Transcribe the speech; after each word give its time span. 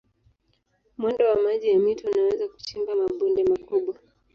Mwendo 0.97 1.23
wa 1.25 1.41
maji 1.41 1.67
ya 1.69 1.79
mito 1.79 2.09
unaweza 2.11 2.47
kuchimba 2.47 2.95
mabonde 2.95 3.43
makubwa. 3.43 3.95